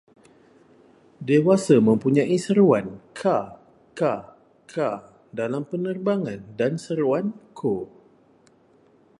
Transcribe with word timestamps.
Dewasa 1.27 1.75
mempunyai 1.87 2.33
seruan 2.45 2.87
ka-ka-ka 3.19 4.89
dalam 5.39 5.61
penerbangan 5.71 6.39
dan 6.59 6.73
seruan 6.85 7.25
ko 7.59 7.75